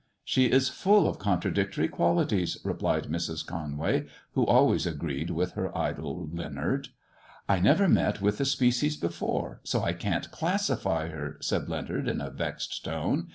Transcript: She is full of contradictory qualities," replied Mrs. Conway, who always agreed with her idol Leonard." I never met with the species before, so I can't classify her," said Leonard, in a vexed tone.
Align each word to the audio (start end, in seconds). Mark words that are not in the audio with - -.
She 0.25 0.45
is 0.45 0.67
full 0.67 1.07
of 1.07 1.19
contradictory 1.19 1.87
qualities," 1.87 2.57
replied 2.63 3.03
Mrs. 3.03 3.45
Conway, 3.45 4.07
who 4.31 4.43
always 4.47 4.87
agreed 4.87 5.29
with 5.29 5.51
her 5.51 5.77
idol 5.77 6.27
Leonard." 6.33 6.87
I 7.47 7.59
never 7.59 7.87
met 7.87 8.19
with 8.19 8.39
the 8.39 8.45
species 8.45 8.97
before, 8.97 9.61
so 9.63 9.83
I 9.83 9.93
can't 9.93 10.31
classify 10.31 11.09
her," 11.09 11.37
said 11.39 11.69
Leonard, 11.69 12.07
in 12.07 12.19
a 12.19 12.31
vexed 12.31 12.83
tone. 12.83 13.27